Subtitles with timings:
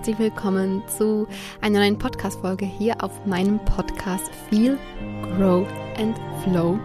[0.00, 1.26] herzlich willkommen zu
[1.60, 4.78] einer neuen Podcast-Folge hier auf meinem Podcast Feel,
[5.36, 5.66] Grow
[5.98, 6.78] and Flow.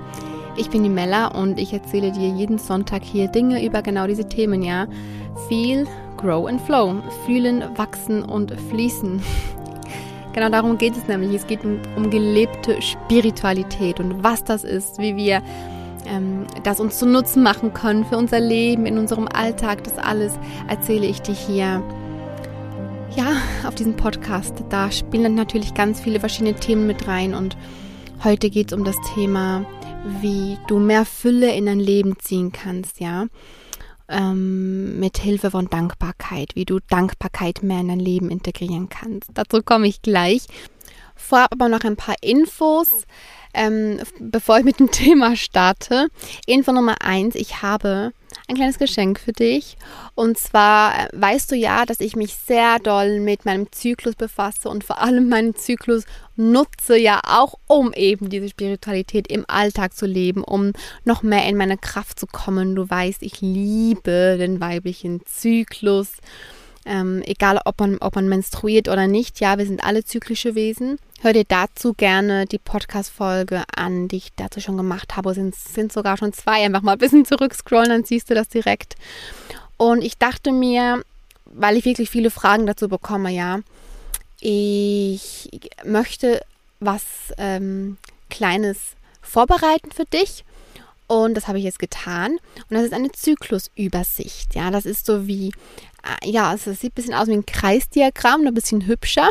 [0.57, 4.27] Ich bin die Mella und ich erzähle dir jeden Sonntag hier Dinge über genau diese
[4.27, 4.85] Themen, ja.
[5.47, 7.01] Feel, Grow and Flow.
[7.25, 9.21] Fühlen, wachsen und fließen.
[10.33, 11.33] Genau darum geht es nämlich.
[11.33, 15.41] Es geht um, um gelebte Spiritualität und was das ist, wie wir
[16.05, 19.85] ähm, das uns zu Nutzen machen können für unser Leben, in unserem Alltag.
[19.85, 21.81] Das alles erzähle ich dir hier
[23.15, 24.63] ja, auf diesem Podcast.
[24.69, 27.55] Da spielen natürlich ganz viele verschiedene Themen mit rein und
[28.23, 29.65] heute geht es um das Thema,
[30.21, 33.25] wie du mehr Fülle in dein Leben ziehen kannst, ja.
[34.07, 39.31] Ähm, mit Hilfe von Dankbarkeit, wie du Dankbarkeit mehr in dein Leben integrieren kannst.
[39.33, 40.45] Dazu komme ich gleich.
[41.15, 42.87] Vorab aber noch ein paar Infos,
[43.53, 46.09] ähm, bevor ich mit dem Thema starte.
[46.45, 48.11] Info Nummer eins: Ich habe
[48.47, 49.77] ein kleines Geschenk für dich.
[50.13, 54.69] Und zwar äh, weißt du ja, dass ich mich sehr doll mit meinem Zyklus befasse
[54.69, 56.05] und vor allem meinen Zyklus
[56.35, 61.57] nutze ja auch, um eben diese Spiritualität im Alltag zu leben, um noch mehr in
[61.57, 62.75] meine Kraft zu kommen.
[62.75, 66.17] Du weißt, ich liebe den weiblichen Zyklus.
[66.85, 70.99] Ähm, egal, ob man, ob man menstruiert oder nicht, ja, wir sind alle zyklische Wesen.
[71.21, 75.33] Hör dir dazu gerne die Podcast-Folge an, die ich dazu schon gemacht habe.
[75.33, 76.63] Sind, sind sogar schon zwei.
[76.63, 78.95] Einfach mal ein bisschen zurückscrollen, dann siehst du das direkt.
[79.77, 81.03] Und ich dachte mir,
[81.45, 83.59] weil ich wirklich viele Fragen dazu bekomme, ja,
[84.39, 85.49] ich
[85.83, 86.41] möchte
[86.79, 87.03] was
[87.37, 87.97] ähm,
[88.29, 88.77] Kleines
[89.21, 90.43] vorbereiten für dich.
[91.07, 92.31] Und das habe ich jetzt getan.
[92.31, 94.55] Und das ist eine Zyklusübersicht.
[94.55, 95.51] Ja, das ist so wie,
[96.03, 99.29] äh, ja, es sieht ein bisschen aus wie ein Kreisdiagramm, nur ein bisschen hübscher.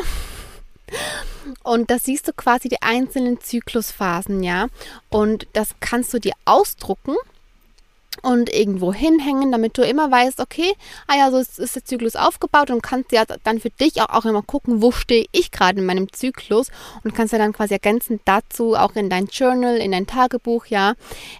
[1.62, 4.68] Und da siehst du quasi die einzelnen Zyklusphasen, ja.
[5.10, 7.16] Und das kannst du dir ausdrucken
[8.24, 10.72] und irgendwo hinhängen, damit du immer weißt, okay,
[11.06, 14.08] ah ja, so ist, ist der Zyklus aufgebaut und kannst ja dann für dich auch,
[14.08, 16.68] auch immer gucken, wo stehe ich gerade in meinem Zyklus
[17.04, 20.94] und kannst ja dann quasi ergänzend dazu auch in dein Journal, in dein Tagebuch, ja,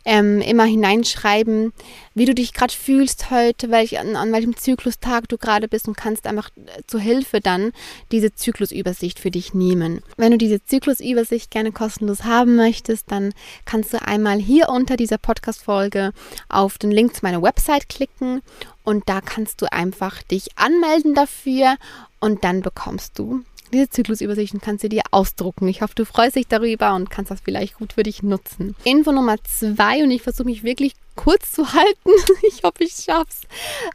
[0.05, 1.73] ähm, immer hineinschreiben,
[2.15, 5.97] wie du dich gerade fühlst heute, welch, an, an welchem Zyklustag du gerade bist und
[5.97, 7.73] kannst einfach äh, zur Hilfe dann
[8.13, 10.03] diese Zyklusübersicht für dich nehmen.
[10.17, 13.33] Wenn du diese Zyklusübersicht gerne kostenlos haben möchtest, dann
[13.65, 16.13] kannst du einmal hier unter dieser Podcast-Folge
[16.49, 18.43] auf den Link zu meiner Website klicken
[18.85, 21.77] und da kannst du einfach dich anmelden dafür
[22.21, 25.69] und dann bekommst du diese Zyklusübersicht und kannst sie dir ausdrucken.
[25.69, 28.75] Ich hoffe, du freust dich darüber und kannst das vielleicht gut für dich nutzen.
[28.85, 32.11] Info Nummer zwei und ich versuche mich wirklich kurz zu halten.
[32.49, 33.43] Ich hoffe, ich schaff's.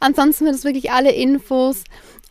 [0.00, 1.84] Ansonsten sind es wirklich alle Infos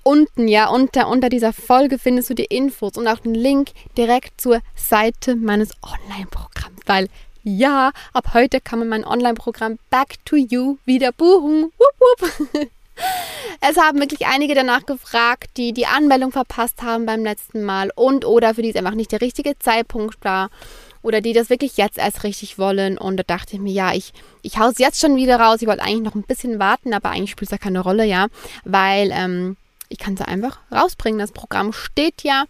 [0.03, 4.41] unten, ja, unter, unter dieser Folge findest du die Infos und auch den Link direkt
[4.41, 7.09] zur Seite meines Online-Programms, weil
[7.43, 11.71] ja, ab heute kann man mein Online-Programm Back to You wieder buchen.
[11.77, 12.69] Wupp, wupp.
[13.61, 18.23] Es haben wirklich einige danach gefragt, die die Anmeldung verpasst haben beim letzten Mal und
[18.23, 20.49] oder für die es einfach nicht der richtige Zeitpunkt war
[21.01, 22.97] oder die das wirklich jetzt erst richtig wollen.
[22.97, 25.61] Und da dachte ich mir, ja, ich, ich hau's jetzt schon wieder raus.
[25.61, 28.27] Ich wollte eigentlich noch ein bisschen warten, aber eigentlich spielt es ja keine Rolle, ja,
[28.63, 29.57] weil ähm,
[29.89, 31.19] ich kann es einfach rausbringen.
[31.19, 32.45] Das Programm steht ja.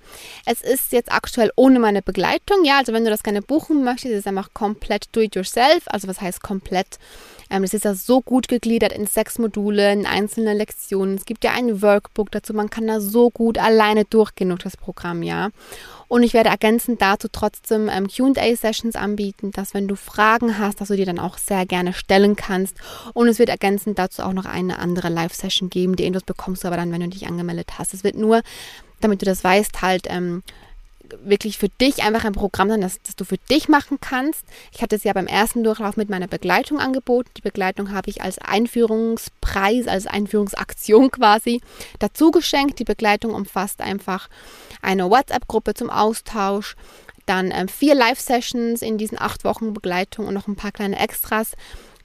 [0.46, 2.64] Es ist jetzt aktuell ohne meine Begleitung.
[2.66, 5.84] Ja, also wenn du das gerne buchen möchtest, ist es einfach komplett do it yourself.
[5.88, 7.00] Also was heißt komplett?
[7.50, 11.16] Ähm, das ist ja so gut gegliedert in sechs Module, in einzelne Lektionen.
[11.16, 12.54] Es gibt ja ein Workbook dazu.
[12.54, 15.50] Man kann da so gut alleine durchgehen durch das Programm, ja.
[16.10, 20.90] Und ich werde ergänzend dazu trotzdem ähm, QA-Sessions anbieten, dass wenn du Fragen hast, dass
[20.90, 22.76] du die dann auch sehr gerne stellen kannst.
[23.14, 25.96] Und es wird ergänzend dazu auch noch eine andere Live-Session geben.
[25.96, 27.94] Die Infos bekommst du aber dann, wenn du dich angemeldet hast.
[27.94, 28.42] Es wird nur,
[29.00, 30.42] damit du das weißt, halt ähm,
[31.24, 34.44] wirklich für dich einfach ein Programm sein, das, das du für dich machen kannst.
[34.72, 37.30] Ich hatte es ja beim ersten Durchlauf mit meiner Begleitung angeboten.
[37.38, 41.62] Die Begleitung habe ich als Einführungspreis, als Einführungsaktion quasi
[42.00, 42.80] dazu geschenkt.
[42.80, 44.30] Die Begleitung umfasst einfach
[44.82, 46.76] eine WhatsApp-Gruppe zum Austausch,
[47.26, 51.52] dann ähm, vier Live-Sessions in diesen acht Wochen Begleitung und noch ein paar kleine Extras.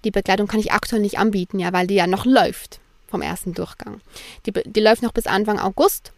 [0.05, 3.55] Die Begleitung kann ich aktuell nicht anbieten, ja, weil die ja noch läuft vom ersten
[3.55, 4.01] Durchgang.
[4.45, 6.13] Die, die läuft noch bis Anfang August.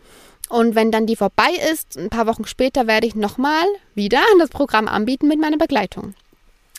[0.48, 3.64] Und wenn dann die vorbei ist, ein paar Wochen später werde ich nochmal
[3.94, 6.14] wieder das Programm anbieten mit meiner Begleitung.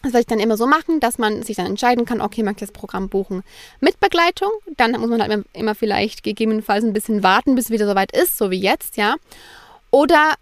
[0.04, 2.64] Das werde ich dann immer so machen, dass man sich dann entscheiden kann, okay, möchte
[2.64, 3.44] ich das Programm buchen
[3.80, 4.52] mit Begleitung.
[4.78, 8.38] Dann muss man halt immer vielleicht gegebenenfalls ein bisschen warten, bis es wieder soweit ist,
[8.38, 9.16] so wie jetzt, ja.
[9.90, 10.36] Oder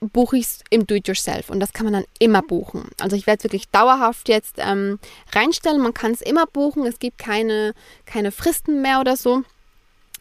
[0.00, 2.88] buche ich es im Do-it-yourself und das kann man dann immer buchen.
[3.00, 4.98] Also ich werde es wirklich dauerhaft jetzt ähm,
[5.32, 5.80] reinstellen.
[5.80, 6.86] Man kann es immer buchen.
[6.86, 7.74] Es gibt keine,
[8.06, 9.42] keine Fristen mehr oder so.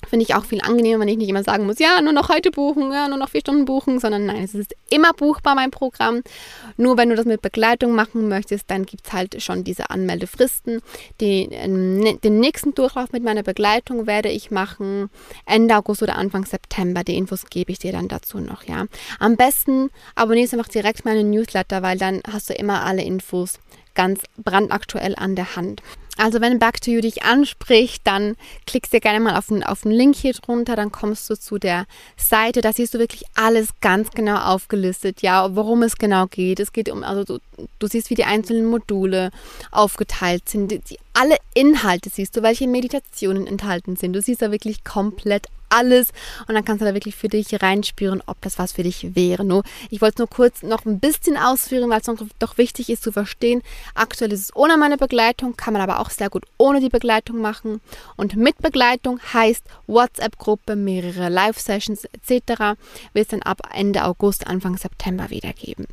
[0.07, 2.51] Finde ich auch viel angenehmer, wenn ich nicht immer sagen muss, ja, nur noch heute
[2.51, 6.21] buchen, ja, nur noch vier Stunden buchen, sondern nein, es ist immer buchbar, mein Programm.
[6.77, 10.81] Nur wenn du das mit Begleitung machen möchtest, dann gibt es halt schon diese Anmeldefristen.
[11.21, 15.09] Die, äh, den nächsten Durchlauf mit meiner Begleitung werde ich machen
[15.45, 17.03] Ende August oder Anfang September.
[17.03, 18.85] Die Infos gebe ich dir dann dazu noch, ja.
[19.19, 23.59] Am besten abonnierst du einfach direkt meinen Newsletter, weil dann hast du immer alle Infos
[23.95, 25.81] ganz brandaktuell an der Hand.
[26.17, 28.35] Also wenn Back to You dich anspricht, dann
[28.67, 31.57] klickst du gerne mal auf den, auf den Link hier drunter, dann kommst du zu
[31.57, 31.85] der
[32.17, 36.59] Seite, da siehst du wirklich alles ganz genau aufgelistet, ja, worum es genau geht.
[36.59, 37.39] Es geht um, also du,
[37.79, 39.31] du siehst, wie die einzelnen Module
[39.71, 44.13] aufgeteilt sind, die, alle Inhalte siehst du, welche Meditationen enthalten sind.
[44.13, 46.09] Du siehst da wirklich komplett alles
[46.47, 49.43] und dann kannst du da wirklich für dich reinspüren, ob das was für dich wäre.
[49.43, 52.09] Nur, ich wollte es nur kurz noch ein bisschen ausführen, weil es
[52.39, 53.61] doch wichtig ist zu verstehen.
[53.95, 57.39] Aktuell ist es ohne meine Begleitung, kann man aber auch sehr gut ohne die Begleitung
[57.39, 57.81] machen.
[58.15, 62.77] Und mit Begleitung heißt WhatsApp-Gruppe, mehrere Live-Sessions etc.
[63.13, 65.87] wird es dann ab Ende August, Anfang September wiedergeben.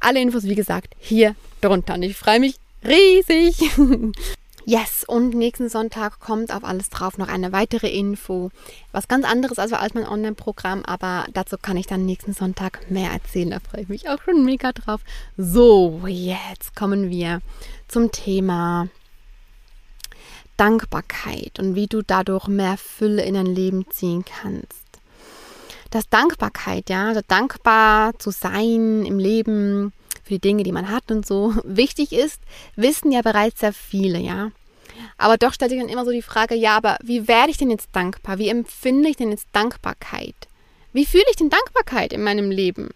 [0.00, 1.94] Alle Infos, wie gesagt, hier drunter.
[1.94, 3.56] Und ich freue mich riesig.
[4.68, 8.50] Yes, und nächsten Sonntag kommt auf alles drauf noch eine weitere Info.
[8.92, 13.48] Was ganz anderes als mein Online-Programm, aber dazu kann ich dann nächsten Sonntag mehr erzählen.
[13.48, 15.00] Da freue ich mich auch schon mega drauf.
[15.38, 17.40] So, jetzt kommen wir
[17.88, 18.88] zum Thema
[20.58, 24.84] Dankbarkeit und wie du dadurch mehr Fülle in dein Leben ziehen kannst.
[25.90, 29.94] Das Dankbarkeit, ja, also dankbar zu sein im Leben,
[30.28, 32.40] für die Dinge, die man hat und so wichtig ist,
[32.76, 34.50] wissen ja bereits sehr viele, ja.
[35.16, 37.70] Aber doch stellt sich dann immer so die Frage, ja, aber wie werde ich denn
[37.70, 38.38] jetzt dankbar?
[38.38, 40.34] Wie empfinde ich denn jetzt Dankbarkeit?
[40.92, 42.90] Wie fühle ich denn Dankbarkeit in meinem Leben?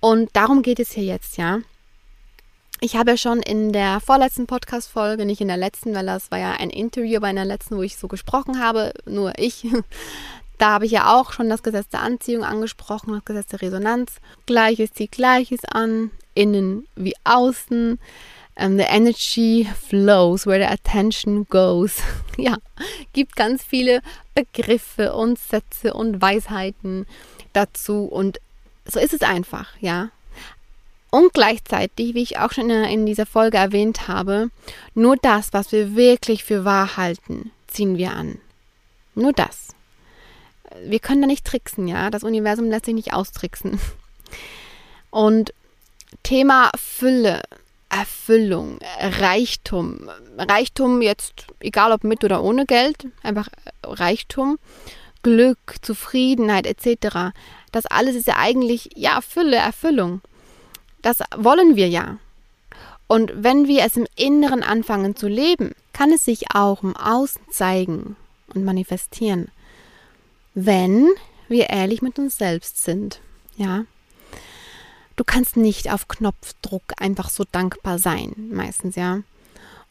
[0.00, 1.60] Und darum geht es hier jetzt, ja.
[2.80, 6.38] Ich habe ja schon in der vorletzten Podcast-Folge, nicht in der letzten, weil das war
[6.38, 9.66] ja ein Interview bei einer letzten, wo ich so gesprochen habe, nur ich.
[10.60, 14.16] Da habe ich ja auch schon das Gesetz der Anziehung angesprochen, das Gesetz der Resonanz.
[14.44, 17.98] Gleiches zieht Gleiches an, innen wie außen.
[18.56, 22.02] Um, the energy flows where the attention goes.
[22.36, 22.58] ja,
[23.14, 24.02] gibt ganz viele
[24.34, 27.06] Begriffe und Sätze und Weisheiten
[27.54, 28.38] dazu und
[28.84, 30.10] so ist es einfach, ja.
[31.10, 34.50] Und gleichzeitig, wie ich auch schon in dieser Folge erwähnt habe,
[34.94, 38.38] nur das, was wir wirklich für wahr halten, ziehen wir an.
[39.14, 39.70] Nur das.
[40.84, 42.10] Wir können da nicht tricksen, ja.
[42.10, 43.80] Das Universum lässt sich nicht austricksen.
[45.10, 45.52] Und
[46.22, 47.42] Thema Fülle
[47.90, 50.08] Erfüllung, Reichtum.
[50.38, 53.48] Reichtum jetzt, egal ob mit oder ohne Geld, einfach
[53.82, 54.58] Reichtum,
[55.22, 57.34] Glück, Zufriedenheit etc.
[57.72, 60.22] Das alles ist ja eigentlich, ja, Fülle, Erfüllung.
[61.02, 62.18] Das wollen wir ja.
[63.08, 67.42] Und wenn wir es im Inneren anfangen zu leben, kann es sich auch im Außen
[67.50, 68.14] zeigen
[68.54, 69.48] und manifestieren,
[70.66, 71.08] wenn
[71.48, 73.20] wir ehrlich mit uns selbst sind.
[73.56, 73.84] Ja,
[75.16, 79.22] du kannst nicht auf Knopfdruck einfach so dankbar sein, meistens, ja.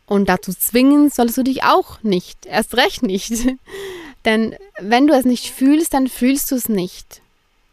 [0.06, 3.32] Und dazu zwingen solltest du dich auch nicht, erst recht nicht.
[4.26, 7.22] Denn wenn du es nicht fühlst, dann fühlst du es nicht.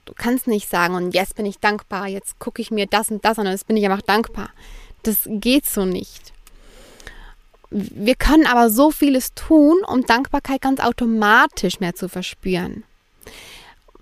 [0.04, 3.24] Du kannst nicht sagen, und jetzt bin ich dankbar, jetzt gucke ich mir das und
[3.24, 4.50] das an und jetzt bin ich einfach dankbar.
[5.02, 6.32] Das geht so nicht.
[7.78, 12.84] Wir können aber so vieles tun, um Dankbarkeit ganz automatisch mehr zu verspüren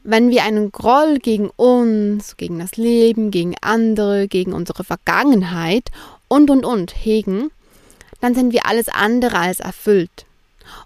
[0.05, 5.91] wenn wir einen Groll gegen uns, gegen das Leben, gegen andere, gegen unsere Vergangenheit
[6.29, 7.51] und und und hegen,
[8.21, 10.27] dann sind wir alles andere als erfüllt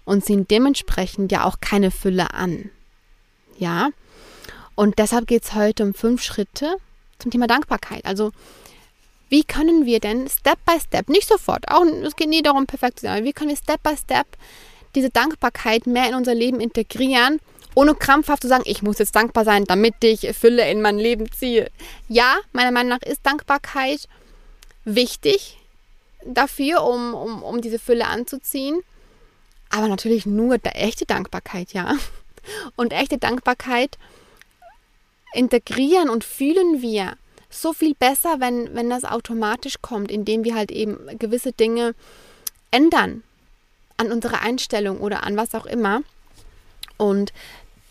[0.05, 2.69] und ziehen dementsprechend ja auch keine Fülle an.
[3.57, 3.89] Ja?
[4.75, 6.77] Und deshalb geht es heute um fünf Schritte
[7.19, 8.05] zum Thema Dankbarkeit.
[8.05, 8.31] Also,
[9.29, 12.99] wie können wir denn Step by Step, nicht sofort, auch es geht nie darum, perfekt
[12.99, 14.27] zu sein, aber wie können wir Step by Step
[14.95, 17.39] diese Dankbarkeit mehr in unser Leben integrieren,
[17.75, 21.31] ohne krampfhaft zu sagen, ich muss jetzt dankbar sein, damit ich Fülle in mein Leben
[21.31, 21.71] ziehe.
[22.07, 24.07] Ja, meiner Meinung nach ist Dankbarkeit
[24.85, 25.57] wichtig
[26.25, 28.81] dafür, um, um, um diese Fülle anzuziehen.
[29.69, 31.95] Aber natürlich nur echte Dankbarkeit, ja.
[32.75, 33.97] Und echte Dankbarkeit
[35.33, 37.15] integrieren und fühlen wir
[37.49, 41.95] so viel besser, wenn, wenn das automatisch kommt, indem wir halt eben gewisse Dinge
[42.71, 43.23] ändern
[43.97, 46.01] an unserer Einstellung oder an was auch immer.
[46.97, 47.33] Und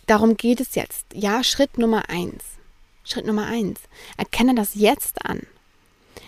[0.07, 1.07] darum geht es jetzt.
[1.12, 2.45] Ja, Schritt Nummer eins.
[3.05, 3.81] Schritt Nummer eins.
[4.17, 5.43] Erkenne das jetzt an.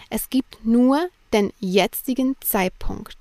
[0.09, 3.17] Es gibt nur den jetzigen Zeitpunkt,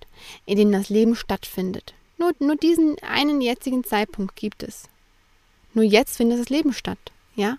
[0.45, 1.93] in dem das Leben stattfindet.
[2.17, 4.83] Nur, nur diesen einen jetzigen Zeitpunkt gibt es.
[5.73, 6.97] Nur jetzt findet das Leben statt.
[7.35, 7.57] Ja?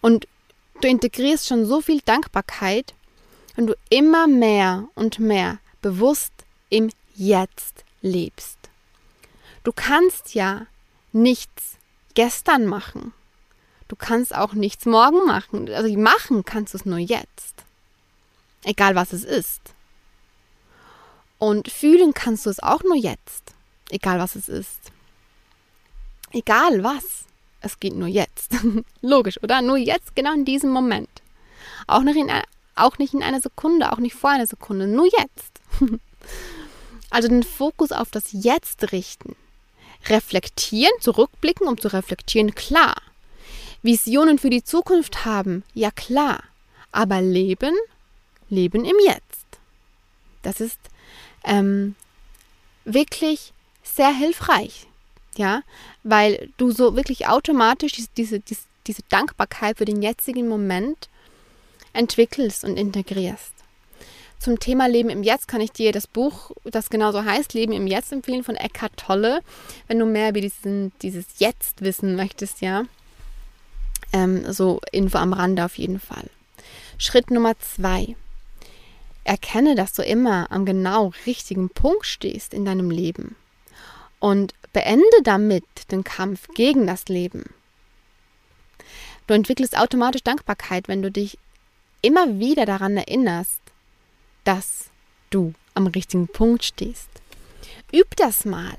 [0.00, 0.28] Und
[0.80, 2.94] du integrierst schon so viel Dankbarkeit,
[3.54, 6.32] wenn du immer mehr und mehr bewusst
[6.68, 8.58] im Jetzt lebst.
[9.64, 10.66] Du kannst ja
[11.12, 11.76] nichts
[12.14, 13.12] gestern machen.
[13.88, 15.68] Du kannst auch nichts morgen machen.
[15.70, 17.64] Also machen kannst du es nur jetzt.
[18.64, 19.60] Egal was es ist.
[21.38, 23.54] Und fühlen kannst du es auch nur jetzt.
[23.90, 24.90] Egal was es ist.
[26.32, 27.24] Egal was.
[27.60, 28.52] Es geht nur jetzt.
[29.02, 29.62] Logisch, oder?
[29.62, 31.08] Nur jetzt, genau in diesem Moment.
[31.86, 32.30] Auch nicht, in,
[32.74, 34.86] auch nicht in einer Sekunde, auch nicht vor einer Sekunde.
[34.86, 35.60] Nur jetzt.
[37.10, 39.36] also den Fokus auf das Jetzt richten.
[40.08, 42.94] Reflektieren, zurückblicken, um zu reflektieren, klar.
[43.82, 46.42] Visionen für die Zukunft haben, ja klar.
[46.92, 47.74] Aber leben,
[48.48, 49.46] leben im Jetzt.
[50.42, 50.78] Das ist
[51.44, 51.94] ähm,
[52.84, 54.86] wirklich sehr hilfreich,
[55.38, 55.62] ja,
[56.02, 61.08] weil du so wirklich automatisch diese, diese, diese Dankbarkeit für den jetzigen Moment
[61.92, 63.52] entwickelst und integrierst.
[64.38, 67.86] Zum Thema Leben im Jetzt kann ich dir das Buch, das genauso heißt, Leben im
[67.86, 69.40] Jetzt empfehlen von Eckhart Tolle,
[69.88, 72.84] wenn du mehr über diesen, dieses Jetzt wissen möchtest, ja.
[74.12, 76.28] Ähm, so Info am Rande auf jeden Fall.
[76.98, 78.14] Schritt Nummer zwei.
[79.24, 83.36] Erkenne, dass du immer am genau richtigen Punkt stehst in deinem Leben
[84.26, 87.44] und beende damit den Kampf gegen das Leben.
[89.28, 91.38] Du entwickelst automatisch Dankbarkeit, wenn du dich
[92.02, 93.60] immer wieder daran erinnerst,
[94.42, 94.86] dass
[95.30, 97.08] du am richtigen Punkt stehst.
[97.94, 98.76] Üb das mal.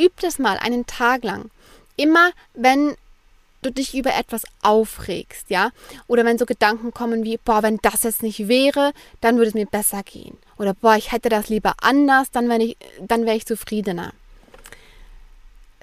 [0.00, 1.50] Üb das mal einen Tag lang.
[1.96, 2.96] Immer wenn
[3.60, 5.72] du dich über etwas aufregst, ja?
[6.06, 9.54] Oder wenn so Gedanken kommen wie, boah, wenn das jetzt nicht wäre, dann würde es
[9.54, 10.38] mir besser gehen.
[10.56, 14.14] Oder boah, ich hätte das lieber anders, dann wäre ich, dann wäre ich zufriedener.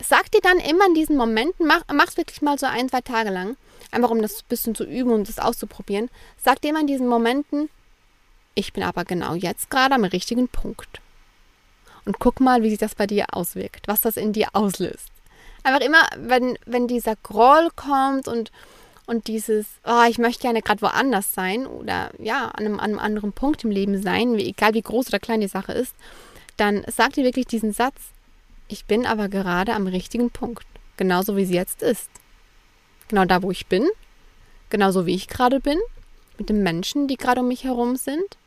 [0.01, 3.29] Sag dir dann immer in diesen Momenten, mach, mach's wirklich mal so ein, zwei Tage
[3.29, 3.57] lang,
[3.91, 6.09] einfach um das ein bisschen zu üben und das auszuprobieren.
[6.37, 7.69] Sag dir immer in diesen Momenten,
[8.53, 11.01] ich bin aber genau jetzt gerade am richtigen Punkt.
[12.05, 15.11] Und guck mal, wie sich das bei dir auswirkt, was das in dir auslöst
[15.67, 18.51] einfach immer, wenn, wenn dieser Groll kommt und,
[19.05, 22.99] und dieses, oh, ich möchte gerne gerade woanders sein oder ja, an einem, an einem
[22.99, 25.93] anderen Punkt im Leben sein, egal wie groß oder klein die Sache ist,
[26.55, 28.01] dann sag dir wirklich diesen Satz,
[28.67, 30.65] ich bin aber gerade am richtigen Punkt,
[30.97, 32.09] genauso wie sie jetzt ist.
[33.07, 33.87] Genau da, wo ich bin,
[34.69, 35.79] genauso wie ich gerade bin,
[36.37, 38.37] mit den Menschen, die gerade um mich herum sind,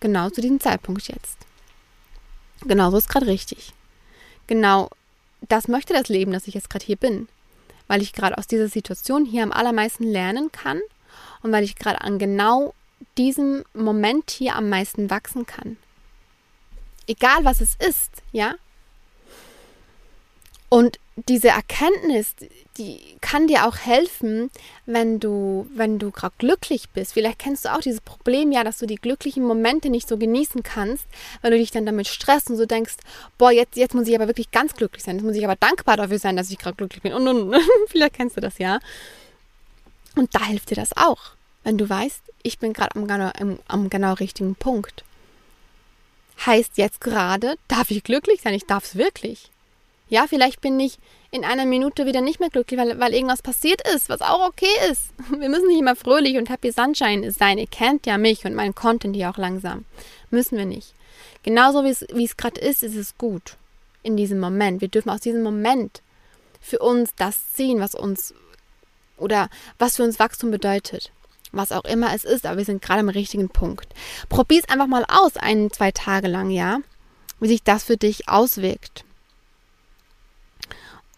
[0.00, 1.38] genau zu diesem Zeitpunkt jetzt.
[2.66, 3.72] Genauso ist gerade richtig.
[4.46, 4.90] Genau
[5.48, 7.28] das möchte das Leben, dass ich jetzt gerade hier bin.
[7.86, 10.80] Weil ich gerade aus dieser Situation hier am allermeisten lernen kann
[11.42, 12.74] und weil ich gerade an genau
[13.16, 15.76] diesem Moment hier am meisten wachsen kann.
[17.06, 18.56] Egal was es ist, ja?
[20.68, 22.34] Und diese Erkenntnis,
[22.76, 24.50] die kann dir auch helfen,
[24.86, 27.14] wenn du, wenn du gerade glücklich bist.
[27.14, 30.62] Vielleicht kennst du auch dieses Problem ja, dass du die glücklichen Momente nicht so genießen
[30.62, 31.06] kannst,
[31.42, 32.96] weil du dich dann damit stresst und so denkst,
[33.38, 35.16] boah, jetzt, jetzt muss ich aber wirklich ganz glücklich sein.
[35.16, 37.14] Jetzt muss ich aber dankbar dafür sein, dass ich gerade glücklich bin.
[37.14, 38.78] Und, und, und vielleicht kennst du das ja.
[40.14, 41.32] Und da hilft dir das auch,
[41.64, 45.04] wenn du weißt, ich bin gerade am, am, am genau richtigen Punkt.
[46.46, 48.54] Heißt jetzt gerade, darf ich glücklich sein?
[48.54, 49.50] Ich darf es wirklich.
[50.08, 50.98] Ja, vielleicht bin ich
[51.30, 54.66] in einer Minute wieder nicht mehr glücklich, weil, weil irgendwas passiert ist, was auch okay
[54.90, 55.10] ist.
[55.38, 57.58] Wir müssen nicht immer fröhlich und happy sunshine sein.
[57.58, 59.84] Ihr kennt ja mich und meinen Content hier auch langsam.
[60.30, 60.94] Müssen wir nicht.
[61.42, 63.56] Genauso wie es, wie es gerade ist, ist es gut
[64.02, 64.80] in diesem Moment.
[64.80, 66.02] Wir dürfen aus diesem Moment
[66.60, 68.34] für uns das ziehen, was uns
[69.16, 69.48] oder
[69.78, 71.12] was für uns Wachstum bedeutet.
[71.50, 73.88] Was auch immer es ist, aber wir sind gerade am richtigen Punkt.
[74.28, 76.80] Probier es einfach mal aus, ein, zwei Tage lang, ja,
[77.40, 79.04] wie sich das für dich auswirkt.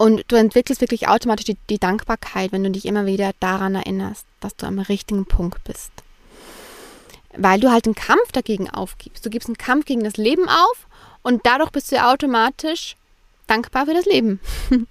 [0.00, 4.24] Und du entwickelst wirklich automatisch die, die, Dankbarkeit, wenn du dich immer wieder daran erinnerst,
[4.40, 5.92] dass du am richtigen Punkt bist.
[7.36, 9.26] Weil du halt einen Kampf dagegen aufgibst.
[9.26, 10.86] Du gibst einen Kampf gegen das Leben auf
[11.20, 12.96] und dadurch bist du automatisch
[13.46, 14.40] dankbar für das Leben.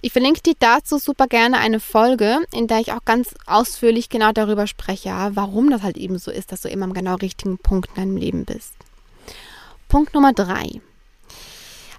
[0.00, 4.30] Ich verlinke dir dazu super gerne eine Folge, in der ich auch ganz ausführlich genau
[4.30, 7.88] darüber spreche, warum das halt eben so ist, dass du immer am genau richtigen Punkt
[7.88, 8.74] in deinem Leben bist.
[9.88, 10.80] Punkt Nummer drei.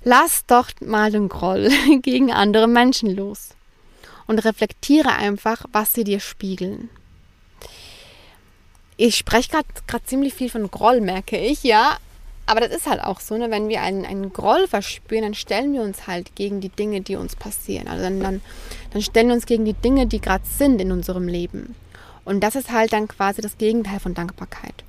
[0.03, 1.69] Lass doch mal den Groll
[2.01, 3.49] gegen andere Menschen los
[4.27, 6.89] und reflektiere einfach, was sie dir spiegeln.
[8.95, 11.97] Ich spreche gerade ziemlich viel von Groll, merke ich, ja.
[12.45, 13.51] Aber das ist halt auch so, ne?
[13.51, 17.15] wenn wir einen, einen Groll verspüren, dann stellen wir uns halt gegen die Dinge, die
[17.15, 17.87] uns passieren.
[17.87, 18.41] Also dann, dann,
[18.91, 21.75] dann stellen wir uns gegen die Dinge, die gerade sind in unserem Leben.
[22.25, 24.83] Und das ist halt dann quasi das Gegenteil von Dankbarkeit.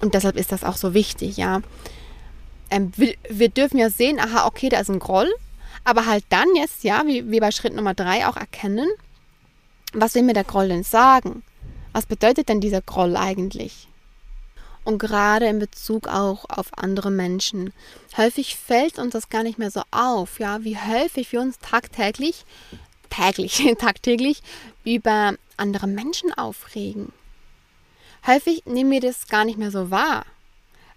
[0.00, 1.62] Und deshalb ist das auch so wichtig, ja
[2.70, 5.32] ähm, wir, wir, dürfen ja sehen, aha, okay, da ist ein Groll,
[5.84, 8.88] aber halt dann jetzt, ja, wie, wie bei Schritt Nummer drei auch erkennen,
[9.92, 11.42] was will mir der Groll denn sagen?
[11.92, 13.88] Was bedeutet denn dieser Groll eigentlich?
[14.84, 17.72] Und gerade in Bezug auch auf andere Menschen.
[18.16, 22.44] Häufig fällt uns das gar nicht mehr so auf, ja, wie häufig wir uns tagtäglich,
[23.10, 24.42] täglich, tagtäglich
[24.84, 27.12] über andere Menschen aufregen.
[28.26, 30.24] Häufig nehmen wir das gar nicht mehr so wahr,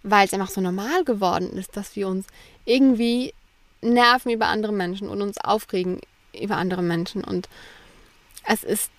[0.04, 2.28] weil es einfach so normal geworden ist, dass wir uns
[2.66, 3.34] irgendwie
[3.82, 6.00] nerven über andere Menschen und uns aufregen
[6.40, 7.24] über andere Menschen.
[7.24, 7.50] Und
[8.46, 8.92] es ist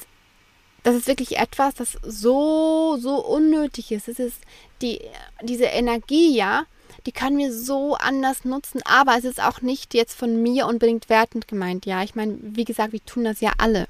[0.83, 4.09] das ist wirklich etwas, das so, so unnötig ist.
[4.09, 4.39] Es ist
[4.83, 5.01] die,
[5.43, 6.65] diese Energie, ja,
[7.07, 11.09] die können wir so anders nutzen, aber es ist auch nicht jetzt von mir unbedingt
[11.09, 12.03] wertend gemeint, ja.
[12.03, 13.89] Ich meine, wie gesagt, wir tun das ja alle.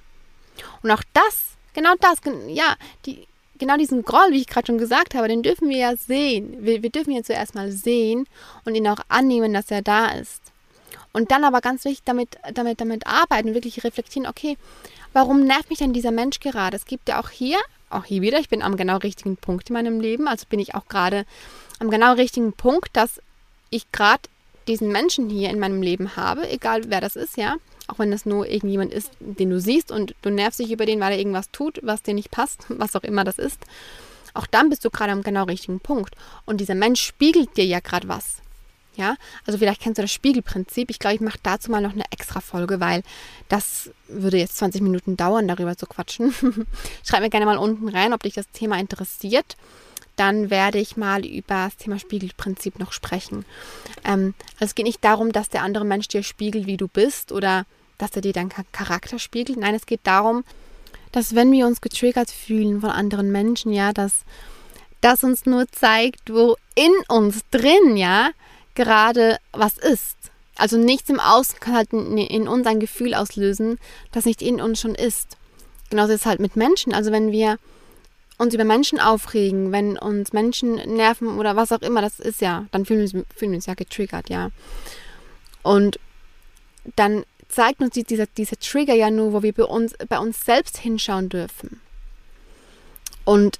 [0.82, 2.76] Und auch das, genau das, ja,
[3.06, 3.26] die,
[3.60, 6.56] genau diesen Groll, wie ich gerade schon gesagt habe, den dürfen wir ja sehen.
[6.60, 8.26] Wir, wir dürfen ihn zuerst mal sehen
[8.64, 10.42] und ihn auch annehmen, dass er da ist.
[11.12, 14.56] Und dann aber ganz wichtig damit, damit, damit arbeiten, wirklich reflektieren, okay,
[15.12, 16.76] warum nervt mich denn dieser Mensch gerade?
[16.76, 17.58] Es gibt ja auch hier,
[17.90, 20.74] auch hier wieder, ich bin am genau richtigen Punkt in meinem Leben, also bin ich
[20.74, 21.24] auch gerade
[21.78, 23.20] am genau richtigen Punkt, dass
[23.70, 24.22] ich gerade
[24.68, 27.56] diesen Menschen hier in meinem Leben habe, egal wer das ist, ja.
[27.90, 31.00] Auch wenn das nur irgendjemand ist, den du siehst und du nervst dich über den,
[31.00, 33.60] weil er irgendwas tut, was dir nicht passt, was auch immer das ist.
[34.32, 36.14] Auch dann bist du gerade am genau richtigen Punkt.
[36.46, 38.36] Und dieser Mensch spiegelt dir ja gerade was.
[38.96, 39.16] Ja,
[39.46, 40.90] also vielleicht kennst du das Spiegelprinzip.
[40.90, 43.02] Ich glaube, ich mache dazu mal noch eine extra Folge, weil
[43.48, 46.34] das würde jetzt 20 Minuten dauern, darüber zu quatschen.
[47.04, 49.56] Schreib mir gerne mal unten rein, ob dich das Thema interessiert.
[50.16, 53.44] Dann werde ich mal über das Thema Spiegelprinzip noch sprechen.
[54.04, 57.32] Ähm, also es geht nicht darum, dass der andere Mensch dir spiegelt, wie du bist
[57.32, 57.64] oder
[58.00, 59.58] dass er dir deinen Charakter spiegelt.
[59.58, 60.44] Nein, es geht darum,
[61.12, 64.24] dass wenn wir uns getriggert fühlen von anderen Menschen, ja, dass
[65.00, 68.30] das uns nur zeigt, wo in uns drin, ja,
[68.74, 70.16] gerade was ist.
[70.56, 73.78] Also nichts im Außen kann halt in uns ein Gefühl auslösen,
[74.12, 75.36] das nicht in uns schon ist.
[75.90, 76.92] Genauso ist es halt mit Menschen.
[76.92, 77.58] Also wenn wir
[78.38, 82.66] uns über Menschen aufregen, wenn uns Menschen nerven oder was auch immer das ist, ja,
[82.72, 84.50] dann fühlen wir, fühlen wir uns ja getriggert, ja.
[85.62, 85.98] Und
[86.96, 90.78] dann zeigt uns dieser, dieser Trigger ja nur, wo wir bei uns, bei uns selbst
[90.78, 91.80] hinschauen dürfen.
[93.24, 93.58] Und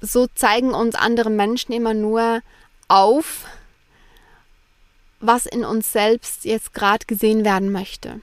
[0.00, 2.42] so zeigen uns andere Menschen immer nur
[2.88, 3.44] auf,
[5.20, 8.20] was in uns selbst jetzt gerade gesehen werden möchte.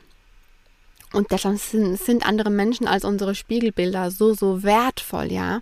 [1.12, 5.62] Und deshalb sind, sind andere Menschen als unsere Spiegelbilder so, so wertvoll, ja.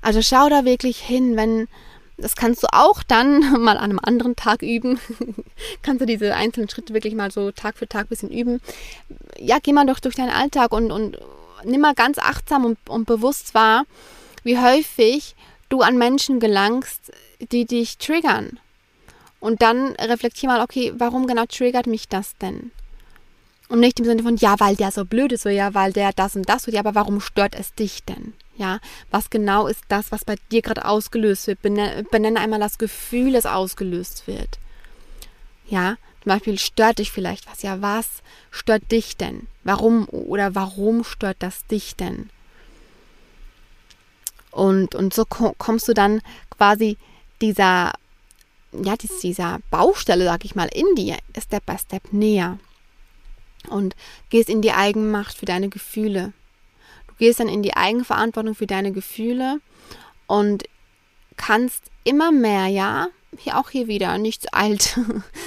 [0.00, 1.68] Also schau da wirklich hin, wenn,
[2.22, 4.98] das kannst du auch dann mal an einem anderen Tag üben.
[5.82, 8.60] kannst du diese einzelnen Schritte wirklich mal so Tag für Tag ein bisschen üben.
[9.38, 11.18] Ja, geh mal doch durch deinen Alltag und, und
[11.64, 13.84] nimm mal ganz achtsam und, und bewusst wahr,
[14.44, 15.34] wie häufig
[15.68, 17.12] du an Menschen gelangst,
[17.50, 18.58] die dich triggern.
[19.40, 22.70] Und dann reflektier mal, okay, warum genau triggert mich das denn?
[23.68, 26.12] Und nicht im Sinne von, ja, weil der so blöd ist oder ja, weil der
[26.12, 28.34] das und das tut, ja, aber warum stört es dich denn?
[28.56, 31.62] Ja, was genau ist das, was bei dir gerade ausgelöst wird?
[31.62, 34.58] Benenne, benenne einmal das Gefühl, das ausgelöst wird.
[35.68, 37.62] Ja, zum Beispiel stört dich vielleicht was.
[37.62, 38.06] Ja, was
[38.50, 39.46] stört dich denn?
[39.64, 42.30] Warum oder warum stört das dich denn?
[44.50, 46.98] Und, und so kommst du dann quasi
[47.40, 47.92] dieser
[48.72, 52.58] ja, dieser Baustelle, sag ich mal, in dir Step by Step näher.
[53.68, 53.94] Und
[54.30, 56.32] gehst in die Eigenmacht für deine Gefühle.
[57.18, 59.60] Du gehst dann in die Eigenverantwortung für deine Gefühle
[60.26, 60.64] und
[61.36, 64.98] kannst immer mehr, ja, hier auch hier wieder, nichts alt,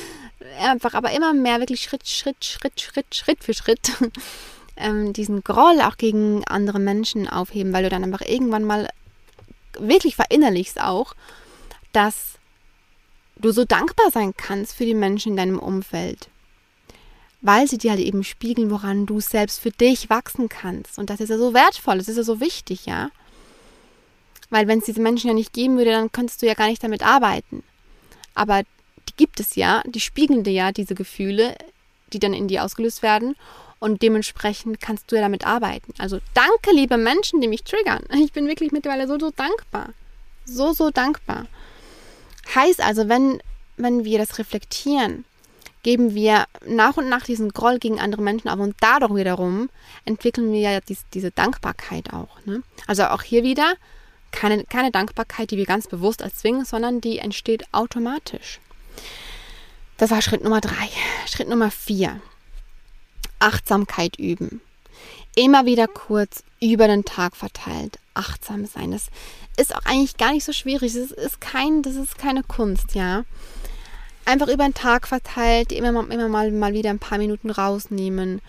[0.59, 3.91] einfach, aber immer mehr, wirklich Schritt, Schritt, Schritt, Schritt, Schritt für Schritt,
[4.77, 8.89] ähm, diesen Groll auch gegen andere Menschen aufheben, weil du dann einfach irgendwann mal
[9.77, 11.15] wirklich verinnerlichst auch,
[11.91, 12.35] dass
[13.37, 16.29] du so dankbar sein kannst für die Menschen in deinem Umfeld.
[17.45, 20.97] Weil sie dir halt eben spiegeln, woran du selbst für dich wachsen kannst.
[20.97, 23.11] Und das ist ja so wertvoll, das ist ja so wichtig, ja.
[24.49, 26.83] Weil wenn es diese Menschen ja nicht geben würde, dann könntest du ja gar nicht
[26.83, 27.61] damit arbeiten.
[28.33, 28.63] Aber
[29.07, 31.55] die gibt es ja, die spiegeln dir ja diese Gefühle,
[32.13, 33.35] die dann in dir ausgelöst werden.
[33.77, 35.93] Und dementsprechend kannst du ja damit arbeiten.
[35.99, 38.03] Also danke, liebe Menschen, die mich triggern.
[38.15, 39.89] Ich bin wirklich mittlerweile so, so dankbar.
[40.45, 41.45] So, so dankbar.
[42.55, 43.39] Heißt also, wenn,
[43.77, 45.25] wenn wir das reflektieren,
[45.85, 49.69] geben wir nach und nach diesen Groll gegen andere Menschen auf und dadurch wiederum
[50.03, 52.43] entwickeln wir ja dies, diese Dankbarkeit auch.
[52.45, 52.63] Ne?
[52.87, 53.75] Also auch hier wieder
[54.31, 58.59] keine, keine Dankbarkeit, die wir ganz bewusst erzwingen, sondern die entsteht automatisch.
[59.97, 60.89] Das war Schritt Nummer drei.
[61.27, 62.19] Schritt Nummer vier.
[63.37, 64.61] Achtsamkeit üben.
[65.35, 68.91] Immer wieder kurz über den Tag verteilt achtsam sein.
[68.91, 69.09] Das
[69.55, 70.93] ist auch eigentlich gar nicht so schwierig.
[70.93, 73.23] Das ist, kein, das ist keine Kunst, ja.
[74.25, 78.41] Einfach über den Tag verteilt, immer, mal, immer mal, mal wieder ein paar Minuten rausnehmen.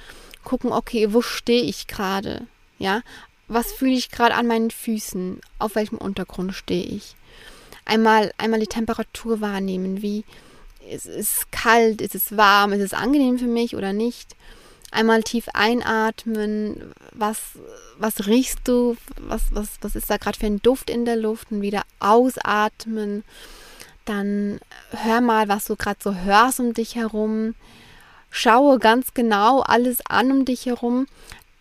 [0.42, 2.46] Gucken, okay, wo stehe ich gerade?
[2.78, 3.02] Ja,
[3.48, 5.40] was fühle ich gerade an meinen Füßen?
[5.58, 7.14] Auf welchem Untergrund stehe ich?
[7.84, 10.24] Einmal, einmal die Temperatur wahrnehmen, wie
[10.90, 14.34] ist es kalt, ist es warm, ist es angenehm für mich oder nicht.
[14.90, 17.38] Einmal tief einatmen, was,
[17.98, 21.50] was riechst du, was, was, was ist da gerade für ein Duft in der Luft
[21.50, 23.24] und wieder ausatmen.
[24.06, 27.54] Dann hör mal, was du gerade so hörst um dich herum.
[28.30, 31.06] Schaue ganz genau alles an um dich herum.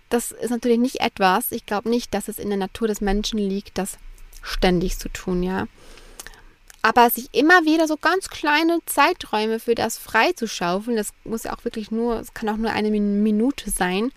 [0.10, 3.40] Das ist natürlich nicht etwas, ich glaube nicht, dass es in der Natur des Menschen
[3.40, 3.98] liegt, das
[4.44, 5.68] ständig zu tun, ja.
[6.84, 11.66] Aber sich immer wieder so ganz kleine Zeiträume für das freizuschaufeln, das muss ja auch
[11.66, 14.12] wirklich nur, es kann auch nur eine Minute sein,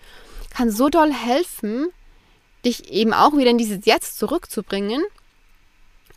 [0.51, 1.87] kann so doll helfen,
[2.63, 5.03] dich eben auch wieder in dieses Jetzt zurückzubringen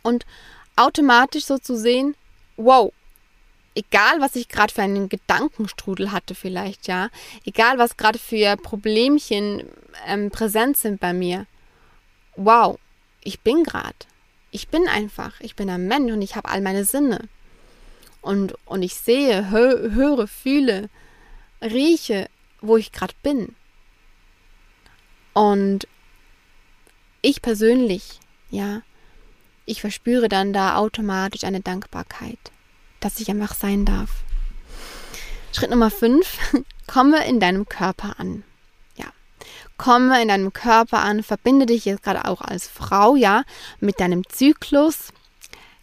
[0.03, 0.27] und
[0.75, 2.15] automatisch so zu sehen,
[2.57, 2.93] wow,
[3.75, 7.09] egal was ich gerade für einen Gedankenstrudel hatte vielleicht, ja,
[7.45, 9.63] egal was gerade für Problemchen
[10.05, 11.45] ähm, präsent sind bei mir,
[12.35, 12.79] wow,
[13.23, 13.95] ich bin gerade,
[14.51, 17.27] ich bin einfach, ich bin ein Mensch und ich habe all meine Sinne.
[18.21, 20.89] Und, und ich sehe, hö höre, fühle,
[21.61, 22.29] rieche,
[22.61, 23.53] wo ich gerade bin.
[25.33, 25.87] Und
[27.21, 28.81] ich persönlich, ja,
[29.65, 32.39] ich verspüre dann da automatisch eine Dankbarkeit
[33.03, 34.09] dass ich einfach sein darf.
[35.51, 36.37] Schritt Nummer 5,
[36.87, 38.43] komme in deinem Körper an.
[38.95, 39.05] Ja,
[39.77, 43.43] komme in deinem Körper an, verbinde dich jetzt gerade auch als Frau, ja,
[43.79, 45.11] mit deinem Zyklus.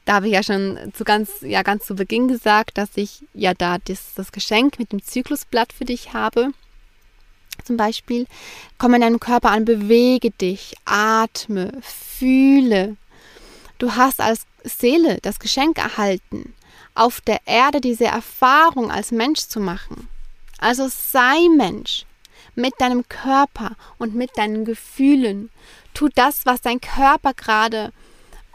[0.06, 3.52] Da habe ich ja schon zu ganz, ja, ganz zu Beginn gesagt, dass ich ja
[3.54, 6.50] da das, das Geschenk mit dem Zyklusblatt für dich habe.
[7.64, 8.26] Zum Beispiel,
[8.78, 12.96] komme in deinem Körper an, bewege dich, atme, fühle.
[13.80, 16.52] Du hast als Seele das Geschenk erhalten,
[16.94, 20.06] auf der Erde diese Erfahrung als Mensch zu machen.
[20.58, 22.04] Also sei Mensch
[22.54, 25.48] mit deinem Körper und mit deinen Gefühlen.
[25.94, 27.90] Tu das, was dein Körper gerade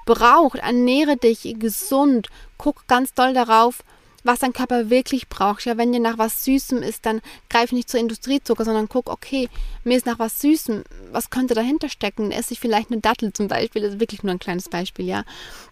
[0.06, 0.60] braucht.
[0.60, 2.30] Ernähre dich gesund.
[2.60, 3.84] Guck ganz doll darauf,
[4.26, 5.66] was dein Körper wirklich braucht.
[5.66, 9.50] Ja, wenn dir nach was Süßem ist, dann greif nicht zu Industriezucker, sondern guck, okay,
[9.84, 12.32] mir ist nach was Süßem, was könnte dahinter stecken?
[12.32, 15.24] Esse ich vielleicht eine Dattel zum Beispiel, das ist wirklich nur ein kleines Beispiel, ja.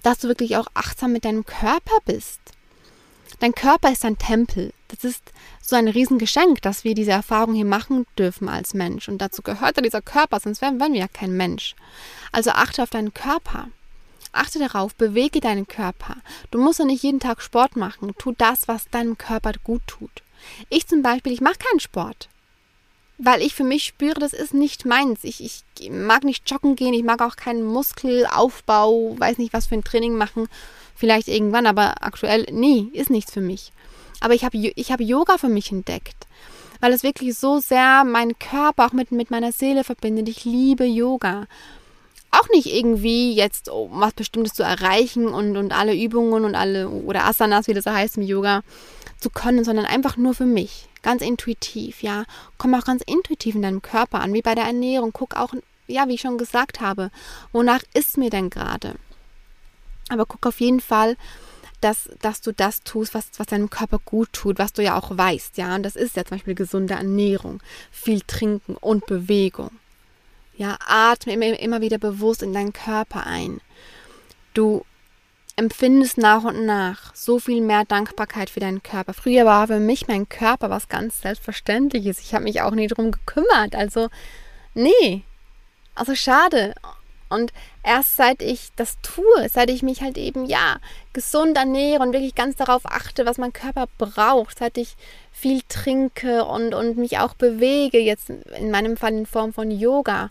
[0.03, 2.39] Dass du wirklich auch achtsam mit deinem Körper bist.
[3.39, 4.73] Dein Körper ist ein Tempel.
[4.89, 5.23] Das ist
[5.61, 9.09] so ein Riesengeschenk, dass wir diese Erfahrung hier machen dürfen als Mensch.
[9.09, 11.75] Und dazu gehört ja dieser Körper, sonst wären wir ja kein Mensch.
[12.31, 13.69] Also achte auf deinen Körper.
[14.33, 16.17] Achte darauf, bewege deinen Körper.
[16.51, 18.13] Du musst ja nicht jeden Tag Sport machen.
[18.17, 20.23] Tu das, was deinem Körper gut tut.
[20.69, 22.29] Ich zum Beispiel, ich mache keinen Sport.
[23.19, 25.23] Weil ich für mich spüre, das ist nicht meins.
[25.23, 29.75] Ich, ich mag nicht joggen gehen, ich mag auch keinen Muskelaufbau, weiß nicht, was für
[29.75, 30.49] ein Training machen.
[30.95, 33.71] Vielleicht irgendwann, aber aktuell, nee, ist nichts für mich.
[34.19, 36.27] Aber ich habe ich hab Yoga für mich entdeckt,
[36.79, 40.29] weil es wirklich so sehr meinen Körper auch mit, mit meiner Seele verbindet.
[40.29, 41.45] Ich liebe Yoga
[42.33, 46.89] auch nicht irgendwie jetzt um was Bestimmtes zu erreichen und, und alle Übungen und alle
[46.89, 48.63] oder Asanas, wie das heißt im Yoga,
[49.19, 50.89] zu können, sondern einfach nur für mich.
[51.01, 52.23] Ganz intuitiv, ja.
[52.57, 55.11] Komm auch ganz intuitiv in deinem Körper an, wie bei der Ernährung.
[55.13, 55.53] Guck auch,
[55.87, 57.11] ja, wie ich schon gesagt habe,
[57.51, 58.95] wonach ist mir denn gerade?
[60.09, 61.15] Aber guck auf jeden Fall,
[61.81, 65.15] dass, dass du das tust, was, was deinem Körper gut tut, was du ja auch
[65.15, 65.75] weißt, ja.
[65.75, 69.71] Und das ist ja zum Beispiel gesunde Ernährung, viel Trinken und Bewegung.
[70.55, 73.59] Ja, atme immer, immer wieder bewusst in deinen Körper ein.
[74.53, 74.85] Du
[75.55, 79.13] empfindest nach und nach so viel mehr Dankbarkeit für deinen Körper.
[79.13, 82.19] Früher war für mich mein Körper was ganz Selbstverständliches.
[82.19, 83.75] Ich habe mich auch nie drum gekümmert.
[83.75, 84.09] Also,
[84.73, 85.23] nee.
[85.95, 86.73] Also schade.
[87.33, 87.51] Und
[87.83, 90.77] erst seit ich das tue, seit ich mich halt eben, ja,
[91.13, 94.95] gesund ernähre und wirklich ganz darauf achte, was mein Körper braucht, seit ich
[95.31, 100.29] viel trinke und, und mich auch bewege, jetzt in meinem Fall in Form von Yoga,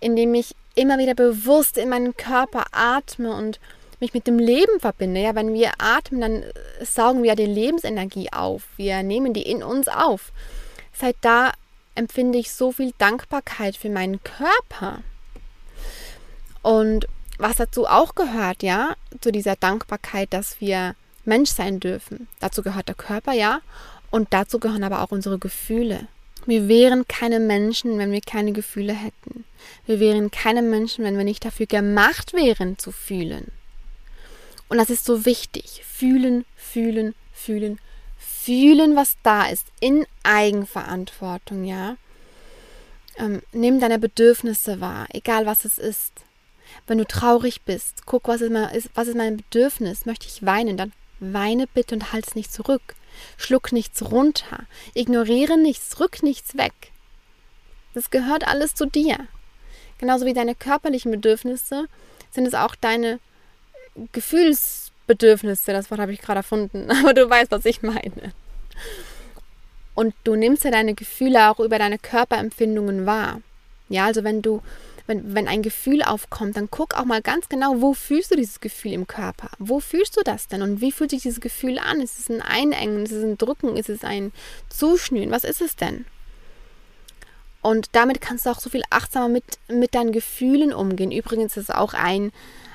[0.00, 3.60] indem ich immer wieder bewusst in meinen Körper atme und
[4.00, 5.20] mich mit dem Leben verbinde.
[5.20, 6.44] Ja, wenn wir atmen, dann
[6.82, 8.64] saugen wir ja die Lebensenergie auf.
[8.76, 10.32] Wir nehmen die in uns auf.
[10.92, 11.52] Seit da
[11.94, 15.02] empfinde ich so viel Dankbarkeit für meinen Körper.
[16.62, 17.06] Und
[17.38, 20.94] was dazu auch gehört, ja, zu dieser Dankbarkeit, dass wir
[21.24, 22.28] Mensch sein dürfen.
[22.40, 23.60] Dazu gehört der Körper, ja,
[24.10, 26.06] und dazu gehören aber auch unsere Gefühle.
[26.46, 29.44] Wir wären keine Menschen, wenn wir keine Gefühle hätten.
[29.86, 33.52] Wir wären keine Menschen, wenn wir nicht dafür gemacht wären zu fühlen.
[34.68, 35.82] Und das ist so wichtig.
[35.86, 37.78] Fühlen, fühlen, fühlen,
[38.18, 41.96] fühlen, was da ist, in Eigenverantwortung, ja.
[43.16, 46.12] Ähm, nimm deine Bedürfnisse wahr, egal was es ist.
[46.86, 50.06] Wenn du traurig bist, guck, was ist, mein, was ist mein Bedürfnis?
[50.06, 50.76] Möchte ich weinen?
[50.76, 52.94] Dann weine bitte und halt es nicht zurück.
[53.36, 54.66] Schluck nichts runter.
[54.94, 56.72] Ignoriere nichts, rück nichts weg.
[57.94, 59.18] Das gehört alles zu dir.
[59.98, 61.86] Genauso wie deine körperlichen Bedürfnisse
[62.30, 63.20] sind es auch deine
[64.12, 68.32] Gefühlsbedürfnisse, das Wort habe ich gerade erfunden, aber du weißt, was ich meine.
[69.94, 73.42] Und du nimmst ja deine Gefühle auch über deine Körperempfindungen wahr.
[73.90, 74.62] Ja, also wenn du,
[75.06, 78.60] wenn, wenn ein Gefühl aufkommt, dann guck auch mal ganz genau, wo fühlst du dieses
[78.60, 79.50] Gefühl im Körper?
[79.58, 80.62] Wo fühlst du das denn?
[80.62, 82.00] Und wie fühlt sich dieses Gefühl an?
[82.00, 83.04] Ist es ein Einengen?
[83.04, 83.76] Ist es ein Drücken?
[83.76, 84.32] Ist es ein
[84.68, 85.30] Zuschnüren?
[85.30, 86.04] Was ist es denn?
[87.62, 91.12] Und damit kannst du auch so viel achtsamer mit, mit deinen Gefühlen umgehen.
[91.12, 92.32] Übrigens ist es auch ein,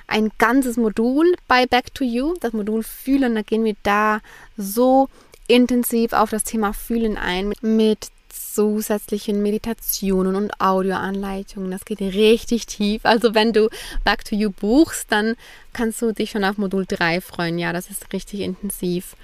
[0.08, 3.36] ein ganzes Modul bei Back to You, das Modul Fühlen.
[3.36, 4.22] Da gehen wir da
[4.56, 5.10] so
[5.48, 8.10] intensiv auf das Thema Fühlen ein mit,
[8.58, 11.70] zusätzlichen Meditationen und Audioanleitungen.
[11.70, 13.06] Das geht richtig tief.
[13.06, 13.70] Also wenn du
[14.04, 15.36] Back to You buchst, dann
[15.74, 17.60] kannst du dich schon auf Modul 3 freuen.
[17.60, 19.16] Ja, das ist richtig intensiv.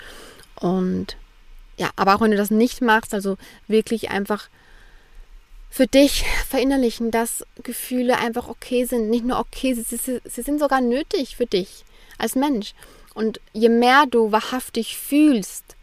[0.59, 1.17] Und
[1.77, 4.49] ja, aber auch wenn du das nicht machst, also wirklich einfach
[5.71, 9.09] für dich verinnerlichen, dass Gefühle einfach okay sind.
[9.09, 11.85] Nicht nur okay, sie, sie, sie sind sogar nötig für dich
[12.19, 12.75] als Mensch.
[13.15, 15.75] Und je mehr du wahrhaftig fühlst,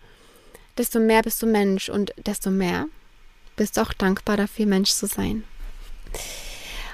[0.78, 2.86] desto mehr bist du Mensch und desto mehr
[3.56, 5.44] bist auch dankbar dafür, Mensch zu sein.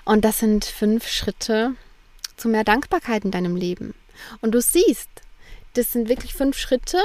[0.05, 1.75] Und das sind fünf Schritte
[2.37, 3.95] zu mehr Dankbarkeit in deinem Leben.
[4.41, 5.11] Und du siehst,
[5.75, 6.99] das sind wirklich fünf Schritte.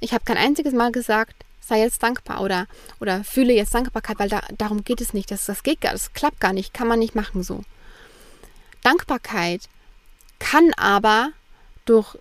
[0.00, 2.66] Ich habe kein einziges Mal gesagt, sei jetzt dankbar oder,
[3.00, 5.30] oder fühle jetzt Dankbarkeit, weil da, darum geht es nicht.
[5.30, 7.64] Das, das geht gar, das klappt gar nicht, kann man nicht machen so.
[8.82, 9.68] Dankbarkeit
[10.38, 11.32] kann aber
[11.86, 12.16] durch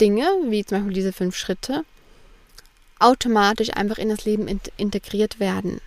[0.00, 1.84] Dinge, wie zum Beispiel diese fünf Schritte,
[2.98, 5.80] automatisch einfach in das Leben integriert werden.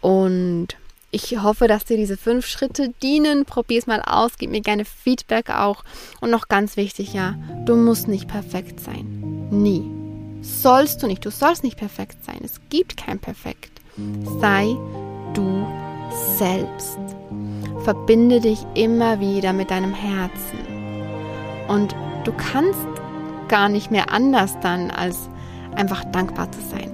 [0.00, 0.68] Und
[1.10, 3.44] ich hoffe, dass dir diese fünf Schritte dienen.
[3.44, 5.82] Probier es mal aus, gib mir gerne Feedback auch.
[6.20, 9.48] Und noch ganz wichtig, ja, du musst nicht perfekt sein.
[9.50, 9.82] Nie.
[10.42, 11.24] Sollst du nicht.
[11.24, 12.40] Du sollst nicht perfekt sein.
[12.44, 13.80] Es gibt kein Perfekt.
[14.40, 14.76] Sei
[15.34, 15.66] du
[16.36, 16.98] selbst.
[17.84, 20.58] Verbinde dich immer wieder mit deinem Herzen.
[21.68, 22.86] Und du kannst
[23.48, 25.30] gar nicht mehr anders dann, als
[25.74, 26.92] einfach dankbar zu sein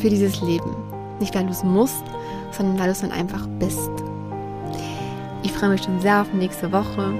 [0.00, 0.74] für dieses Leben.
[1.20, 2.04] Nicht, weil du es musst,
[2.52, 3.90] sondern weil du es dann einfach bist.
[5.42, 7.14] Ich freue mich schon sehr auf nächste Woche.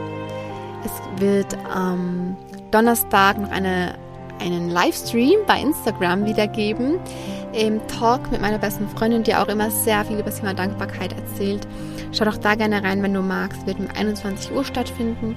[0.84, 2.36] Es wird am
[2.70, 3.94] Donnerstag noch eine,
[4.40, 6.98] einen Livestream bei Instagram wieder geben.
[7.52, 11.14] Im Talk mit meiner besten Freundin, die auch immer sehr viel über das Thema Dankbarkeit
[11.14, 11.66] erzählt.
[12.12, 13.66] Schau doch da gerne rein, wenn du magst.
[13.66, 15.36] Wird um 21 Uhr stattfinden.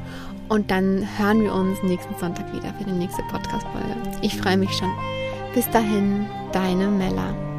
[0.50, 4.20] Und dann hören wir uns nächsten Sonntag wieder für die nächste Podcast-Folge.
[4.22, 4.92] Ich freue mich schon.
[5.54, 7.51] Bis dahin, deine Mella.